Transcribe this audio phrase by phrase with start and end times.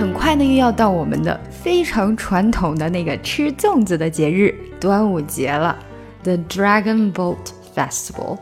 [0.00, 5.78] 很快呢，又要到我们的非常传统的那个吃粽子的节日——端午节了
[6.22, 7.36] ，The Dragon Boat
[7.76, 8.38] Festival。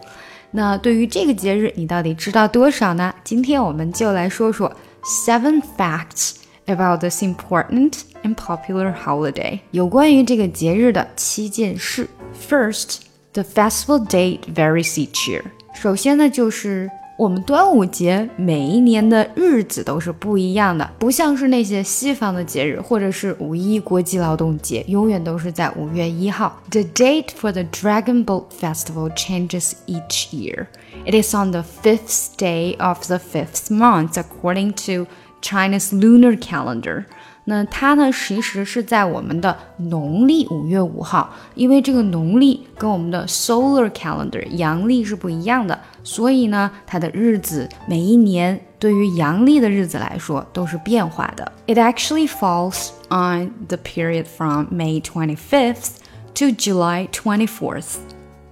[0.52, 3.12] 那对于这个节日，你到底知道多少呢？
[3.24, 6.36] 今天我们就来说说 Seven Facts
[6.66, 9.58] about this important and popular holiday。
[9.72, 12.08] 有关于这个节日的七件事。
[12.48, 12.98] First,
[13.32, 15.42] the festival date varies each year。
[15.74, 26.59] 首先呢，就是我们端午节每一年的日子都是不一样的，不像是那些西方的节日，或者是五一国际劳动节，永远都是在五月一号。
[26.71, 30.65] The date for the Dragon Boat Festival changes each year.
[31.05, 35.05] It is on the fifth day of the fifth month, according to
[35.41, 37.05] China's lunar calendar.
[37.50, 51.50] 那它呢，其实是在我们的农历五月五号，因为这个农历跟我们的 solar calendar 阳历是不一样的，所以呢，它的日子每一年对于阳历的日子来说都是变化的。
[51.66, 55.92] It actually falls on the period from May 25th
[56.34, 57.94] to July 24th。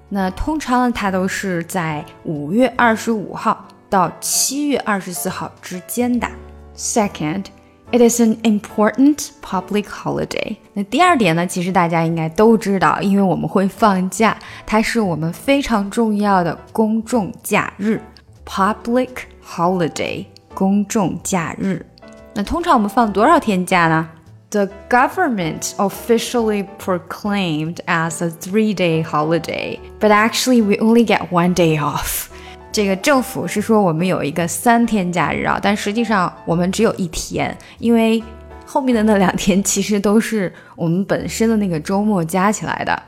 [0.08, 6.26] 那通常呢，它都是在五月二十五号到七月二十四号之间的。
[6.74, 7.44] Second。
[7.91, 10.55] It is an important public holiday。
[10.73, 17.99] 那第二点呢，其实大家应该都知道，因为我们会放假，它是我们非常重要的公众假日，
[18.45, 19.09] public
[19.45, 21.85] holiday，公众假日。
[22.33, 24.07] 那通常我们放多少天假呢？
[24.51, 32.27] The government officially proclaimed as a three-day holiday, but actually we only get one day off.
[32.72, 38.22] 这个政府是说我们有一个三天假日啊，但实际上我们只有一天，因为
[38.66, 43.02] 后面的那两天其实都是我们本身的那个周末加起来的。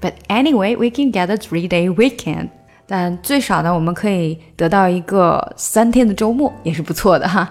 [0.00, 2.48] But anyway, we can get a three-day weekend。
[2.86, 7.50] 但最少呢，我们可以得到一个三天的周末，也是不错的哈。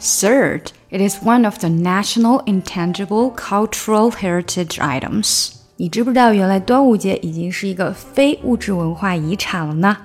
[0.00, 5.50] Third, it is one of the national intangible cultural heritage items。
[5.76, 9.96] 你知不知道原来端午节已经是一个非物质文化遗产了呢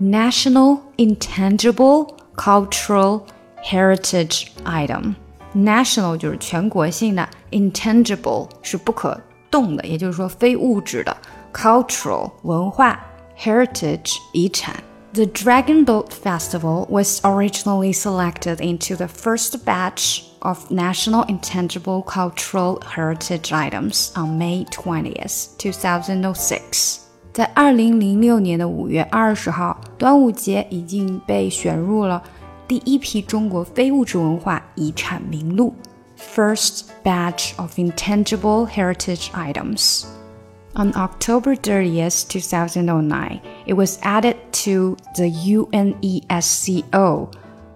[0.00, 3.22] ？National Intangible Cultural
[3.62, 9.20] Heritage Item。National 就是全国性的，intangible 是不可
[9.50, 11.16] 动的，也就是说非物质的，
[11.52, 12.98] cultural 文化，
[13.38, 14.82] heritage 遗产。
[15.12, 23.52] The Dragon Boat Festival was originally selected into the first batch of National Intangible Cultural Heritage
[23.52, 27.00] Items on May 20th, 2006.
[27.36, 32.22] 在二零零六年的五月二十号，端午节已经被选入了
[32.68, 35.74] 第一批中国非物质文化遗产名录
[36.18, 47.28] （First Batch of Intangible Heritage Items）。On October 30th, 2009, it was added to the UNESCO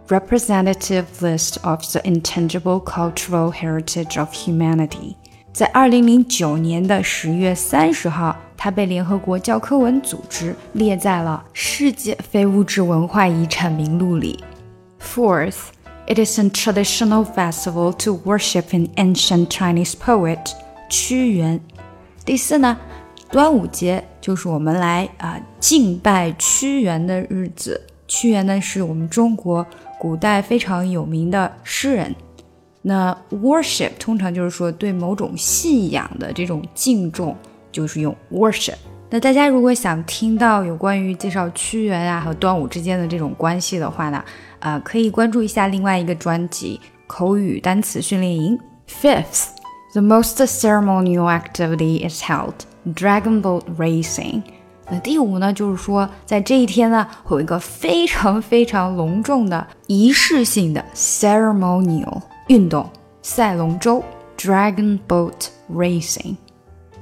[0.09, 5.17] Representative List of the Intangible Cultural Heritage of Humanity.
[5.53, 14.40] 在二零零九年的十月三十号， 它被联合国教科文组织列在了世界非物质文化遗产名录里。
[15.00, 15.70] Fourth,
[16.06, 20.38] it is a traditional festival to worship an ancient Chinese poet
[20.92, 21.60] 屈原。
[22.24, 22.78] 第四呢，
[23.32, 27.82] 端午节就是我们来啊敬拜屈原的日子。
[28.08, 29.66] 屈原呢，是我们中国
[30.00, 32.16] 古代非常有名的诗人。
[32.84, 37.36] 那 worship 通常就是说对某种信仰的这种敬重，
[37.72, 38.76] 就是用 worship。
[39.10, 44.24] 那大家如果想听到有关于介绍屈原啊和端午之间的这种关系的话呢，
[44.60, 48.58] 啊，可以关注一下另外一个专辑口语单词训练营。
[48.88, 49.50] Fifth,
[49.94, 52.54] the most ceremonial activity is held
[52.96, 54.42] dragon boat racing。
[54.90, 62.22] 那第五呢，就是说在这一天呢，会有一个非常非常隆重的仪式性的 ceremonial。
[62.48, 62.90] 运动
[63.22, 64.04] 赛龙舟
[64.38, 66.36] （Dragon Boat Racing）。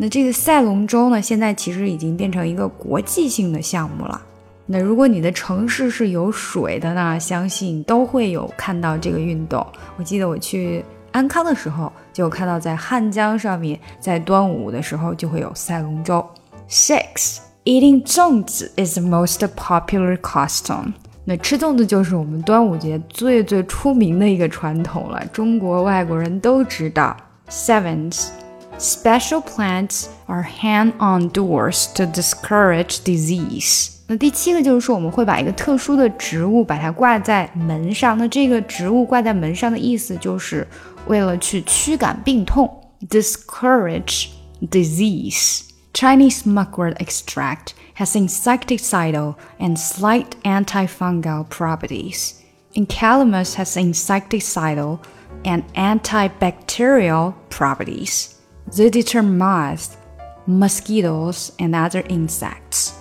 [0.02, 4.22] 那这个赛龙舟呢，现在其实已经变成一个国际性的项目了。
[4.66, 9.66] 那如果你的城市是有水的呢，相信都会有看到这个运动。
[9.98, 16.25] 我记得我去安康的时候，就看到在汉江上面，在端午的时候就会有赛龙舟。
[16.69, 20.94] Six, eating 粽子 is the most popular custom.
[21.25, 27.18] 那吃粽子就是我们端午节最最出名的一个传统了，中国外国人都知道。
[27.50, 28.28] Seventh,
[28.79, 33.91] special plants are hung on doors to discourage disease。
[34.06, 38.19] 那第七个就是说，我们会把一个特殊的植物把它挂在门上。
[38.19, 40.67] 那这个植物挂在门上的意思就是
[41.06, 42.69] 为了去驱赶病痛，
[43.09, 44.29] discourage
[44.71, 52.32] disease。Chinese mugwort extract has insecticidal and slight antifungal properties.
[52.75, 54.99] And calamus has insecticidal
[55.44, 58.35] and antibacterial properties.
[58.71, 59.98] They deter moths,
[60.45, 62.92] mosquitoes, and other insects.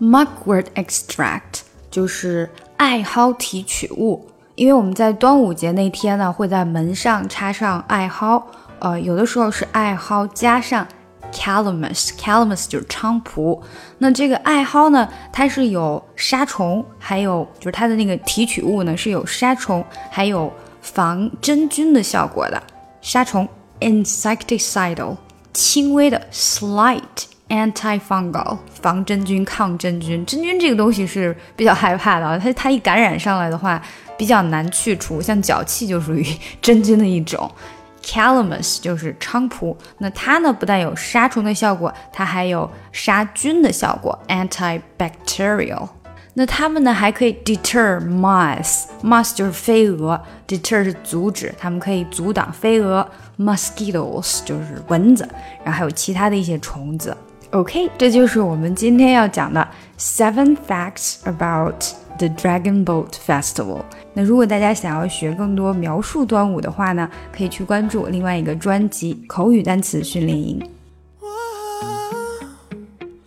[0.00, 1.60] Mugwort extract
[1.90, 4.26] 就是艾蒿提取物，
[4.56, 8.42] 因为我们在端午节那天呢，会在门上插上艾蒿，
[8.80, 10.86] 呃，有的时候是艾蒿加上
[11.32, 13.62] calamus，calamus 就是菖蒲。
[13.98, 22.60] 那这个艾蒿呢，它是有杀虫，还有就是它的那个提取物呢是有杀虫，还有防真菌的效果的。
[23.00, 23.48] 杀虫
[23.82, 25.16] insecticidal，
[25.52, 27.26] 轻微的 slight。
[27.48, 30.24] Antifungal 防真菌、抗真菌。
[30.24, 33.82] 真菌这个东西是比较害怕的，它它一感染上来的话
[34.16, 35.20] 比较难去除。
[35.20, 36.24] 像脚气就属于
[36.62, 37.50] 真菌的一种。
[38.02, 45.88] Calamus 就是菖蒲，那它呢不但有杀虫的效果，它还有杀菌的效果，antibacterial。
[46.34, 53.06] 那它们呢还可以 deter moths，moths 就是飞蛾，deter 是阻止，它们可以阻挡飞蛾。
[53.38, 55.28] Mosquitoes 就是蚊子，
[55.64, 57.16] 然后还有其他的一些虫子。
[57.50, 59.66] OK，这就是我们今天要讲的
[59.98, 61.82] Seven Facts about
[62.18, 63.80] the Dragon Boat Festival。
[64.14, 70.60] 那如果大家想要学更多描述端午的话呢，可以去关注另外一个专辑《口语单词训练营》。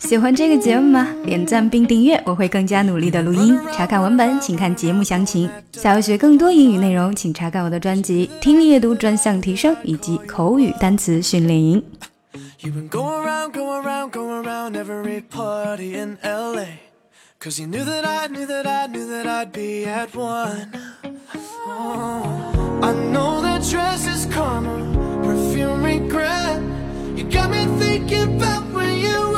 [0.05, 1.07] 喜欢这个节目吗？
[1.25, 3.59] 点赞并订阅，我会更加努力的录音。
[3.73, 5.49] 查看文本，请看节目详情。
[5.71, 11.81] 想要学更多英语内容，请查看我的专辑《听力阅读专项提升》以及《口语单词训练营》。
[12.61, 16.65] You've been going around, going around, going around every party in LA.
[17.39, 20.69] Cause you knew that I knew that I knew that I'd be at one.
[21.67, 24.69] Oh, I know that dress is karma,
[25.23, 26.61] perfume regret.
[27.15, 29.34] You got me thinking about when you